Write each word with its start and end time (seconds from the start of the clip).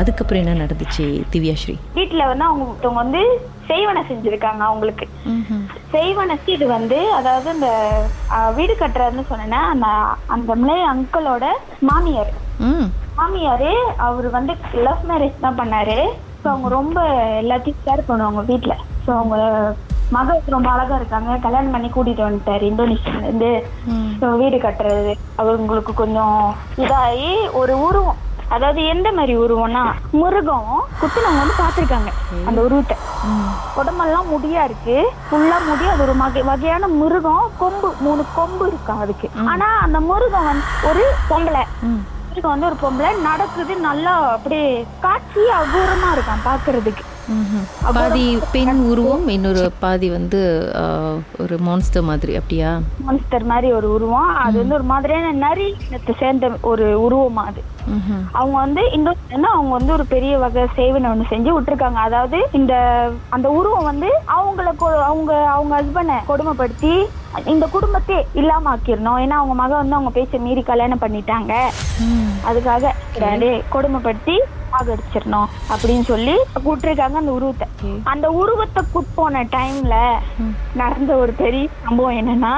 அதுக்கப்புறம் 0.00 0.42
என்ன 0.42 0.54
நடந்துச்சு 0.62 1.04
திவ்யாஸ்ரீ 1.32 1.74
வீட்டுல 1.98 2.22
வந்து 2.30 2.46
அவங்க 2.48 2.64
ஒருத்தவங்க 2.70 3.02
வந்து 3.04 3.22
செய்வனை 3.68 4.00
செஞ்சிருக்காங்க 4.08 4.62
அவங்களுக்கு. 4.68 5.06
செய்வனக்கு 5.94 6.50
இது 6.56 6.66
வந்து 6.76 6.98
அதாவது 7.18 7.48
இந்த 7.56 7.70
வீடு 8.58 8.74
கட்டுறாருன்னு 8.80 9.24
சொன்னேன்னா 9.30 9.60
அந்த 9.72 9.86
அந்த 10.36 10.52
மிளை 10.62 10.76
அங்கிளோட 10.92 11.44
மாமியார். 11.90 12.32
மாமியாரு 13.18 13.72
அவர் 14.06 14.28
வந்து 14.36 14.52
லவ் 14.86 15.04
மேரேஜ் 15.10 15.44
தான் 15.46 15.60
பண்ணாரு. 15.62 15.98
ஸோ 16.42 16.46
அவங்க 16.52 16.68
ரொம்ப 16.78 16.98
எல்லாத்தையும் 17.42 17.82
கேர் 17.86 18.08
பண்ணுவாங்க 18.10 18.42
வீட்டில் 18.50 18.82
ஸோ 19.04 19.10
அவங்க 19.20 19.36
மக 20.14 20.26
வந்து 20.32 20.54
ரொம்ப 20.54 20.68
அழகா 20.72 20.94
இருக்காங்க. 21.00 21.30
கல்யாணம் 21.44 21.74
பண்ணி 21.74 21.88
கூட்டிட்டு 21.92 22.26
வந்துட்டாரு 22.26 22.64
இந்தோனேஷியால 22.70 23.24
இருந்து. 23.26 23.52
வீடு 24.42 24.58
கட்டுறது 24.66 25.12
அவங்களுக்கு 25.42 25.92
கொஞ்சம் 26.02 26.36
இதாகி 26.84 27.30
ஒரு 27.60 27.74
உருவம். 27.86 28.20
அதாவது 28.54 28.80
எந்த 28.92 29.08
மாதிரி 29.12 29.34
உருவம்னா 29.44 29.82
மிருகம் 30.20 30.70
குத்துனவங்க 31.00 31.42
வந்து 31.42 31.60
பார்த்துருக்காங்க. 31.62 32.10
அந்த 32.48 32.58
உருவத்தை 32.66 32.96
உடம்பெல்லாம் 33.80 34.30
முடியா 34.32 34.62
இருக்கு. 34.68 34.96
ஃபுல்லா 35.28 35.58
முடி 35.68 35.84
அது 35.92 36.02
ஒரு 36.06 36.14
வகை 36.22 36.42
வகையான 36.50 36.88
மிருகம் 37.00 37.46
கொம்பு 37.62 37.88
மூணு 38.06 38.22
கொம்பு 38.38 38.64
இருக்கா 38.72 38.94
அதுக்கு. 39.04 39.28
ஆனா 39.52 39.68
அந்த 39.86 40.00
மிருகம் 40.10 40.48
வந்து 40.50 40.66
ஒரு 40.90 41.04
பொம்பளை. 41.30 41.64
மிருகம் 42.30 42.54
வந்து 42.54 42.68
ஒரு 42.70 42.78
பொம்பளை. 42.84 43.10
நடக்குது 43.28 43.74
நல்லா 43.88 44.14
அப்படியே 44.36 44.68
காட்சி 45.06 45.42
அகூரமா 45.60 46.10
இருக்கான் 46.16 46.46
பாக்குறதுக்கு. 46.50 47.04
பாதி 47.96 48.24
பெண் 48.54 48.80
உருவம் 48.90 49.26
இன்னொரு 49.34 49.62
பாதி 49.84 50.08
வந்து 50.16 50.40
ஒரு 51.42 51.54
மான்ஸ்டர் 51.66 52.08
மாதிரி 52.08 52.32
அப்படியா? 52.40 52.70
மான்ஸ்டர் 53.06 53.46
மாதிரி 53.52 53.68
ஒரு 53.78 53.88
உருவம். 53.96 54.32
அது 54.44 54.56
வந்து 54.62 54.78
ஒரு 54.78 54.86
மாதிரியான 54.92 55.32
நரி 55.44 55.68
சேர்ந்த 56.22 56.50
ஒரு 56.72 56.86
உருவமா 57.06 57.44
அது. 57.50 57.62
அவங்க 58.38 58.56
வந்து 58.64 58.82
இன்னொரு 58.96 59.18
அவங்க 59.54 59.72
வந்து 59.78 59.92
ஒரு 59.96 60.04
பெரிய 60.12 60.34
வகை 60.42 60.62
சேவனை 60.78 61.08
ஒண்ணு 61.12 61.32
செஞ்சு 61.32 61.50
விட்டுருக்காங்க. 61.54 62.00
அதாவது 62.08 62.38
இந்த 62.58 62.74
அந்த 63.36 63.48
உருவம் 63.58 63.88
வந்து 63.90 64.10
அவங்கள 64.36 64.68
அவங்க 65.10 65.32
அவங்க 65.56 65.72
ஹஸ்பண்டை 65.80 66.18
கொடுமைப்படுத்தி 66.30 66.94
இந்த 67.52 67.66
குடும்பத்தை 67.76 68.16
இல்லாம 68.40 68.70
ஆக்கிடணும் 68.72 69.20
ஏன்னா 69.22 69.38
அவங்க 69.40 69.54
மக 69.60 69.72
வந்து 69.80 69.96
அவங்க 69.96 70.12
பேச்ச 70.18 70.40
மீறி 70.46 70.62
கல்யாணம் 70.70 71.02
பண்ணிட்டாங்க. 71.04 71.54
அதுக்காக 72.50 72.92
கொடுமைப்படுத்தி 73.74 74.36
சாகடிச்சிடணும் 74.74 75.48
அப்படின்னு 75.68 76.02
சொல்லி 76.02 76.34
கூட்டிருக்காங்க 76.64 77.18
அந்த 77.22 77.30
உருவத்தை. 77.30 77.66
அந்த 78.04 78.30
உருவத்தை 78.30 78.82
கூட் 78.94 79.14
போன 79.14 79.42
டைம்ல 79.56 79.96
நடந்த 80.74 81.16
ஒரு 81.16 81.32
பெரிய 81.32 81.68
சம்பவம் 81.84 82.18
என்னன்னா 82.20 82.52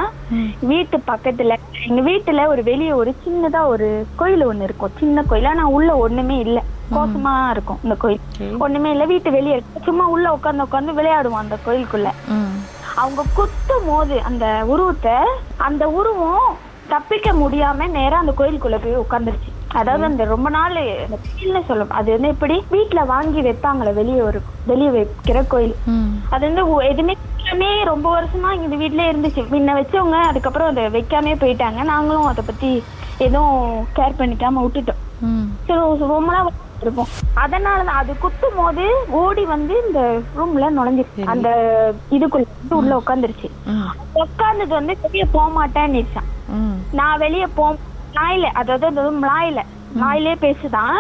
வீட்டு 0.61 0.97
பக்கத்துல 1.07 1.57
எங்க 1.87 2.01
வீட்டுல 2.11 2.47
ஒரு 2.47 2.63
வெளிய 2.63 2.97
ஒரு 2.97 3.15
சின்னதா 3.25 3.67
ஒரு 3.67 3.89
கோயில் 4.17 4.49
ஒண்ணு 4.49 4.63
இருக்கும். 4.63 4.95
சின்ன 4.99 5.23
கோயில். 5.23 5.45
ஆனா 5.45 5.67
உள்ள 5.69 5.97
ஒண்ணுமே 5.97 6.39
இல்ல. 6.39 6.59
கோசமா 6.91 7.51
இருக்கும் 7.51 7.81
இந்த 7.83 7.95
கோயில். 7.95 8.23
ஒண்ணுமே 8.59 8.91
இல்ல. 8.91 9.05
வீட்டு 9.05 9.31
வெளியே 9.31 9.53
இருக்கு. 9.53 9.85
சும்மா 9.85 10.07
உள்ள 10.07 10.37
உட்காந்து 10.37 10.67
உட்காந்து 10.67 10.97
விளையாடுவோம் 10.99 11.43
அந்த 11.45 11.59
கோயிலுக்குள்ள. 11.67 12.11
அவங்க 12.95 13.23
குத்தும் 13.37 13.87
போது 13.87 14.23
அந்த 14.23 14.45
உருவத்தை 14.67 15.17
அந்த 15.57 15.89
உருவம் 15.89 16.49
தப்பிக்க 16.89 17.33
முடியாம 17.33 17.89
நேரா 17.91 18.19
அந்த 18.19 18.33
கோயிலுக்குள்ள 18.33 18.77
போய் 18.83 19.03
உட்காந்துருச்சு 19.05 19.51
அதாவது 19.81 20.05
அந்த 20.09 20.23
ரொம்ப 20.33 20.49
நாள் 20.57 20.75
சொல்லும் 21.69 21.95
அது 21.99 22.09
வந்து 22.15 22.29
எப்படி? 22.35 22.57
வீட்டுல 22.75 23.01
வாங்கி 23.13 23.41
வைப்பாங்களே 23.47 23.93
வெளியே 24.01 24.21
ஒரு 24.29 24.39
வெளியே 24.71 24.91
வைக்கிற 24.97 25.41
கோயில். 25.53 25.77
அது 26.35 26.43
வந்து 26.49 26.63
எதுவுமே 26.91 27.15
வைக்காமே 27.23 27.71
ரொம்ப 27.91 28.07
வருஷமா 28.17 28.51
இந்த 28.59 28.77
வீட்லயே 28.83 29.11
இருந்துச்சு. 29.13 29.43
முன்ன 29.53 29.75
வச்சவங்க 29.79 30.21
அதுக்கப்புறம் 30.31 30.71
அதை 30.73 30.85
வைக்காமே 30.97 31.35
போயிட்டாங்க. 31.43 31.81
நாங்களும் 31.93 32.31
அதை 32.33 32.45
பத்தி 32.51 32.71
எதுவும் 33.27 33.59
கேர் 33.99 34.19
பண்ணிக்காம 34.21 34.63
விட்டுட்டோம். 34.65 35.03
சரி 35.67 36.09
ரொம்ப 36.15 36.31
நாள் 36.33 36.53
இருப்போம். 36.85 37.13
அதனாலதான் 37.43 38.01
அது 38.01 38.13
குத்தும் 38.25 38.59
போது 38.61 38.85
ஓடி 39.21 39.45
வந்து 39.55 39.75
இந்த 39.87 40.01
ரூம்ல 40.39 40.67
நுழைஞ்சிருச்சு. 40.79 41.23
அந்த 41.33 41.49
இதுக்குள்ள 42.17 42.75
உள்ள 42.81 42.95
உட்காந்துருச்சு. 43.01 43.49
உட்கார்ந்தது 44.23 44.73
வந்து 44.79 44.95
வெளியே 45.05 45.27
போக 45.37 45.49
மாட்டேன்னு. 45.59 46.03
நான் 46.99 47.23
வெளியே 47.25 47.49
போ 47.59 47.67
நாயில 48.19 48.51
அதாவது 48.61 48.87
அந்த 48.91 49.03
நாயில 49.25 49.63
வாயிலே 50.03 50.35
பேசுதான் 50.35 50.99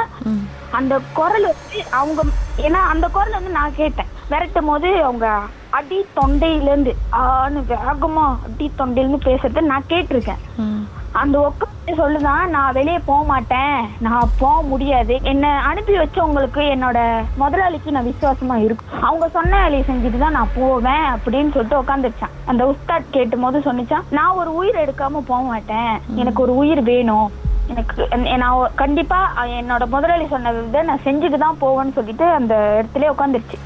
அந்த 0.70 0.94
குரல் 1.12 1.46
வந்து 1.50 1.78
அவங்க 2.00 2.22
ஏன்னா 2.66 2.80
அந்த 2.92 3.06
குரல் 3.08 3.38
வந்து 3.38 3.52
நான் 3.58 3.78
கேட்டேன். 3.80 4.10
விரட்டும் 4.30 4.68
போது 4.70 4.88
அவங்க 5.02 5.26
அடி 5.70 5.98
தொண்டையிலேருந்து 6.16 6.92
ஆனு 7.12 7.58
ஆன்னு 7.58 7.60
வேகமா 7.72 8.26
அடி 8.46 8.66
தொண்டையிலேருந்து 8.78 9.26
பேசுறத 9.28 9.60
நான் 9.72 9.90
கேட்டிருக்கேன். 9.92 10.42
அந்த 11.20 11.36
ஒக்க 11.40 11.92
சொல்லுதான் 11.98 12.48
நான் 12.54 12.72
வெளியே 12.72 12.98
போக 13.04 13.24
மாட்டேன். 13.24 13.76
நான் 13.98 14.32
போக 14.38 14.62
முடியாது. 14.62 15.14
என்ன 15.22 15.60
அனுப்பி 15.60 15.94
வச்சவங்களுக்கு 15.98 16.62
என்னோட 16.74 16.98
முதலாளிக்கு 17.36 17.90
நான் 17.90 18.08
விசுவாசமா 18.08 18.56
இருக்கும் 18.64 19.02
அவங்க 19.02 19.28
சொன்ன 19.28 19.62
வேலையை 19.62 19.84
செஞ்சுட்டு 19.88 20.18
தான் 20.18 20.36
நான் 20.38 20.54
போவேன் 20.56 21.06
அப்படின்னு 21.14 21.54
சொல்லிட்டு 21.54 21.82
உட்காந்துருச்சான் 21.82 22.36
அந்த 22.44 22.64
உஸ்தாத் 22.72 23.14
கேட்டும் 23.16 23.40
போது 23.40 23.58
சொன்னிச்சான் 23.58 24.08
நான் 24.10 24.38
ஒரு 24.40 24.54
உயிர் 24.54 24.82
எடுக்காம 24.84 25.22
போக 25.32 25.42
மாட்டேன். 25.42 25.94
எனக்கு 26.14 26.42
ஒரு 26.42 26.56
உயிர் 26.56 26.82
வேணும். 26.82 27.28
எனக்கு 27.68 28.08
என்- 28.10 28.38
நான் 28.38 28.72
கண்டிப்பா 28.74 29.18
என்னோட 29.56 29.84
முதலாளி 29.86 30.26
சொன்னதை 30.26 30.82
நான் 30.82 31.04
செஞ்சுட்டு 31.04 31.38
தான் 31.38 31.60
போவேன்னு 31.60 31.92
சொல்லிட்டு 31.92 32.24
அந்த 32.32 32.54
இடத்துல 32.78 33.08
உட்காந்துருச்சு. 33.08 33.58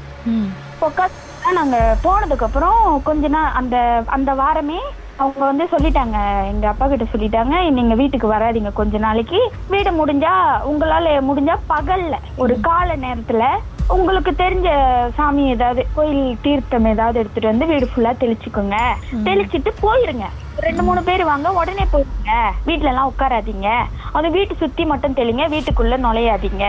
உட்காந்து 0.81 1.19
நாங்க 1.53 1.77
போனதுக்கு 2.03 2.43
அப்புறம் 2.43 2.79
கொஞ்ச 3.03 3.27
நாள் 3.27 3.53
அந்த 3.53 3.75
அந்த 4.07 4.33
வாரமே 4.33 4.79
அவங்க 5.17 5.45
வந்து 5.45 5.65
சொல்லிட்டாங்க 5.65 6.17
எங்க 6.45 6.67
அப்பா 6.67 6.87
கிட்ட 6.87 7.05
சொல்லிட்டாங்க 7.05 7.55
நீங்க 7.69 7.95
வீட்டுக்கு 7.95 8.27
வராதீங்க 8.27 8.73
கொஞ்ச 8.73 8.97
நாளைக்கு. 8.97 9.39
வீடு 9.69 9.91
முடிஞ்சா 9.91 10.33
உங்களால 10.63 11.21
முடிஞ்சா 11.21 11.57
பகல்ல 11.69 12.15
ஒரு 12.37 12.59
கால 12.59 12.95
நேரத்துல 12.97 13.43
உங்களுக்கு 13.89 14.31
தெரிஞ்ச 14.35 14.67
சாமி 15.15 15.47
ஏதாவது 15.47 15.85
கோயில் 15.95 16.37
தீர்த்தம் 16.41 16.85
ஏதாவது 16.85 17.19
எடுத்துட்டு 17.19 17.49
வந்து 17.49 17.65
வீடு 17.65 17.87
ஃபுல்லா 17.87 18.11
தெளிச்சுக்கோங்க. 18.19 18.77
தெளிச்சிட்டு 19.23 19.71
போயிருங்க. 19.81 20.27
ரெண்டு 20.65 20.83
மூணு 20.87 21.01
பேர் 21.07 21.23
வாங்க 21.29 21.49
உடனே 21.59 21.85
போயிருங்க 21.91 22.33
வீட்ல 22.67 22.91
எல்லாம் 22.91 23.09
உட்காராதீங்க. 23.11 23.69
அது 24.17 24.27
வீட்டு 24.35 24.53
சுத்தி 24.63 24.83
மட்டும் 24.91 25.17
தெளிங்க 25.19 25.43
வீட்டுக்குள்ள 25.53 25.97
நுழையாதீங்க. 26.05 26.65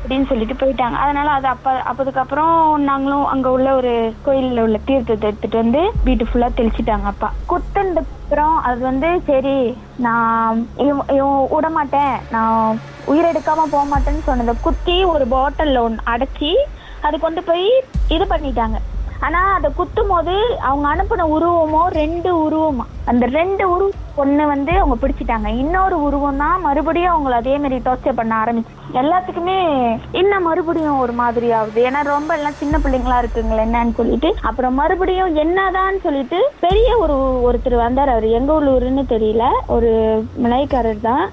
அப்படின்னு 0.00 0.28
சொல்லிட்டு 0.30 0.54
போயிட்டாங்க. 0.60 0.96
அதனால 1.04 1.28
அது 1.36 1.46
அப்ப 1.52 1.70
அப்பதுக்கப்புறம் 1.90 2.58
நாங்களும் 2.88 3.24
அங்க 3.32 3.46
உள்ள 3.56 3.68
ஒரு 3.78 3.92
கோயில்ல 4.26 4.64
உள்ள 4.66 4.78
தீர்த்தத்தை 4.88 5.28
எடுத்துட்டு 5.30 5.62
வந்து 5.62 5.80
வீட்டு 6.06 6.26
ஃபுல்லா 6.28 6.48
தெளிச்சிட்டாங்க 6.58 7.08
அப்பா. 7.12 7.30
குத்தனதுக்கு 7.52 8.14
அப்புறம் 8.26 8.56
அது 8.68 8.78
வந்து 8.90 9.08
சரி 9.26 9.56
நான் 10.06 10.62
விட 11.54 11.68
மாட்டேன் 11.78 12.14
நான் 12.34 12.78
உயிரெடுக்காம 13.12 13.66
போக 13.74 13.84
மாட்டேன்னு 13.92 14.22
சொன்னதை 14.28 14.54
குத்தி 14.66 14.96
ஒரு 15.14 15.26
பாட்டில்ல 15.34 15.82
ஒன்று 15.88 16.08
அடைச்சி 16.12 16.52
அது 17.08 17.16
கொண்டு 17.24 17.42
போய் 17.48 17.66
இது 18.14 18.24
பண்ணிட்டாங்க. 18.32 18.78
ஆனா 19.20 19.40
அதை 19.54 19.68
குத்தும் 19.78 20.10
போது 20.12 20.34
அவங்க 20.68 20.86
அனுப்பின 20.94 21.26
உருவமோ 21.36 21.82
ரெண்டு 22.00 22.30
உருவமா? 22.46 22.84
அந்த 23.10 23.24
ரெண்டு 23.38 23.64
உருவம் 23.74 24.02
ஒண்ணு 24.22 24.44
வந்து 24.46 24.72
அவங்க 24.80 24.96
பிடிச்சிட்டாங்க. 25.00 25.48
இன்னொரு 25.62 25.96
உருவம் 26.02 26.40
தான் 26.42 26.62
மறுபடியும் 26.66 27.12
அவங்கள 27.12 27.34
அதே 27.40 27.54
மாதிரி 27.58 27.76
டார்ச்சர் 27.86 28.18
பண்ண 28.18 28.32
ஆரம்பிச்சு. 28.42 28.72
எல்லாத்துக்குமே 29.00 29.56
இன்னும் 30.20 30.46
மறுபடியும் 30.48 30.98
ஒரு 30.98 31.12
மாதிரி 31.12 31.48
ஆகுது? 31.52 31.80
ஏன்னா 31.88 32.02
ரொம்ப 32.04 32.30
எல்லாம் 32.38 32.60
சின்ன 32.62 32.78
பிள்ளைங்களா 32.84 33.18
இருக்குங்களே 33.22 33.64
என்னன்னு 33.66 33.98
சொல்லிட்டு. 34.00 34.30
அப்புறம் 34.42 34.74
மறுபடியும் 34.74 35.34
என்னதான்னு 35.44 36.00
சொல்லிட்டு 36.06 36.40
பெரிய 36.60 36.98
ஒரு 37.04 37.16
ஒருத்தர் 37.48 37.76
வந்தார் 37.84 38.08
அவர். 38.08 38.28
எங்க 38.38 38.52
உள்ளூருன்னு 38.60 39.04
தெரியல. 39.14 39.46
ஒரு 39.66 39.92
மலைக்காரர் 40.46 41.06
தான். 41.10 41.26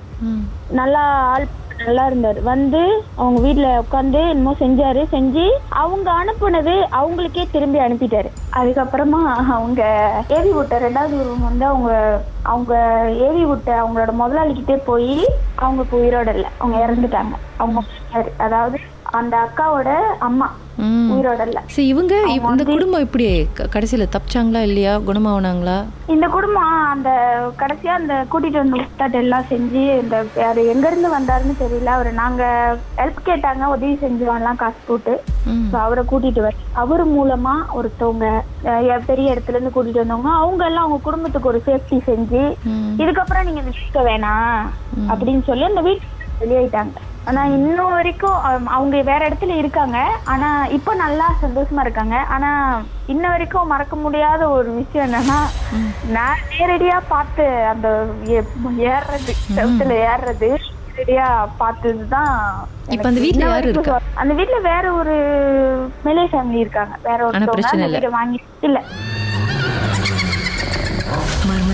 நல்லா 0.80 1.02
ஆள் 1.34 1.46
நல்லா 1.78 2.06
இருந்தார். 2.06 2.42
வந்து 2.42 2.82
அவங்க 3.16 3.40
வீட்டுல 3.48 3.68
உட்காந்து 3.84 4.30
என்னமோ 4.30 4.56
செஞ்சாரு. 4.60 5.02
செஞ்சு 5.12 5.46
அவங்க 5.70 6.12
அனுப்புனது 6.12 6.76
அவங்களுக்கே 7.00 7.44
திரும்பி 7.52 7.80
அனுப்பிட்டாரு. 7.80 8.30
அதுக்கப்புறமா 8.56 9.22
அவங்க 9.58 9.82
ஏவி 10.28 10.52
விட்ட 10.52 10.80
ரெண்டாவது 10.80 11.16
உருவம் 11.22 11.48
வந்து 11.50 11.66
அவங்க 11.66 12.22
அவங்க 12.44 12.74
ஏவி 13.28 13.46
விட்ட 13.46 13.84
அவங்களோட 13.84 14.14
முதலாளிக்கிட்டே 14.22 14.78
போய் 14.86 15.26
அவங்க 15.56 15.82
இப்போ 15.82 15.98
உயிரோட 15.98 16.34
இல்லை. 16.34 16.50
அவங்க 16.58 16.78
இறந்துட்டாங்க. 16.86 17.36
அவங்க 17.58 17.82
அதாவது 18.38 18.80
அந்த 19.14 19.38
அக்காவோட 19.40 19.90
அம்மா 20.20 20.50
இவங்க 21.88 22.14
இவ்- 22.28 22.52
இந்த 22.52 22.64
குடும்பம் 22.66 23.02
இப்படி 23.02 23.26
கடைசியில 23.74 24.08
தப்பிச்சாங்களா 24.12 24.62
இல்லையா? 24.62 24.98
குணமாவனாங்களா? 25.00 25.76
இந்த 26.08 26.28
குடும்பம் 26.28 26.62
அந்த 26.86 27.10
கடைசியா 27.58 27.92
அந்த 27.94 28.26
கூட்டிட்டு 28.32 28.52
வந்த 28.52 28.78
உஸ்தாட் 28.78 29.12
எல்லாம் 29.14 29.46
செஞ்சு 29.50 30.00
இந்த 30.00 30.26
யாரு 30.36 30.68
எங்க 30.68 30.88
இருந்து 30.88 31.10
வந்தாருன்னு 31.14 31.56
தெரியல. 31.60 31.86
அவரு 31.88 32.12
நாங்க 32.14 32.44
ஹெல்ப் 32.98 33.22
கேட்டாங்க 33.26 33.66
உதவி 33.66 33.98
செஞ்சோம்லாம் 34.02 34.56
காசு 34.56 34.76
போட்டு. 34.88 35.14
அவரை 35.78 36.04
கூட்டிட்டு 36.12 36.40
வர 36.40 36.54
அவர் 36.74 37.08
மூலமா 37.10 37.56
ஒருத்தவங்க 37.74 38.28
பெரிய 39.06 39.34
இடத்துல 39.34 39.50
இருந்து 39.50 39.76
கூட்டிட்டு 39.76 39.98
வந்தவங்க 39.98 40.30
அவங்க 40.36 40.66
எல்லாம் 40.66 40.84
அவங்க 40.84 41.02
குடும்பத்துக்கு 41.04 41.48
ஒரு 41.48 41.64
சேஃப்டி 41.66 42.00
செஞ்சு. 42.06 42.44
இதுக்கப்புறம் 42.98 43.44
நீங்க 43.44 43.62
வீட்டுக்கு 43.62 44.00
வேணாம் 44.02 44.62
அப்படின்னு 45.10 45.44
சொல்லி 45.44 45.64
அந்த 45.64 45.82
வீட்டு 45.82 46.08
வெளியாயிட்டாங்க 46.42 47.00
ஆனா 47.26 47.46
இன்னும் 47.48 47.92
வரைக்கும் 47.92 48.38
அவங்க 48.68 49.02
வேற 49.02 49.30
இடத்துல 49.30 49.56
இருக்காங்க. 49.56 49.98
ஆனா 50.26 50.48
இப்போ 50.68 50.94
நல்லா 50.96 51.28
சந்தோஷமா 51.42 51.82
இருக்காங்க. 51.82 52.16
ஆனா 52.30 52.50
இன்ன 53.08 53.30
வரைக்கும் 53.30 53.68
மறக்க 53.68 53.96
முடியாத 53.96 54.50
ஒரு 54.50 54.72
விஷயம் 54.72 55.08
என்னன்னா 55.08 55.40
நான் 56.10 56.42
நேரடியா 56.52 56.98
பார்த்து 57.08 57.46
அந்த 57.68 57.88
ஏ- 58.28 58.48
ஏறுறது 58.90 59.34
செவத்துல 59.50 59.94
ஏறுறது 60.06 60.50
நேரடியா 60.88 61.28
பார்த்ததுதான் 61.58 62.34
இப்ப 62.90 63.08
அந்த 63.08 63.22
வீட்ல 63.22 63.46
யாரு 63.46 63.70
இருக்கா? 63.70 63.96
அந்த 64.16 64.34
வீட்ல 64.34 64.58
வேற 64.66 64.94
ஒரு 64.94 65.16
மெலே 66.06 66.26
ஃபேமிலி 66.28 66.60
இருக்காங்க. 66.60 66.96
வேற 67.04 67.20
ஒருத்தவங்க. 67.28 67.56
வீட்டை 67.94 68.12
வாங்கி 68.12 68.40
இல்ல. 68.62 68.80